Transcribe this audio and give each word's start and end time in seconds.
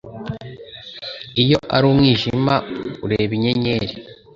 Iyo 1.41 1.57
ari 1.75 1.85
umwijima 1.91 2.53
ureba 3.05 3.31
inyenyeri. 3.37 3.89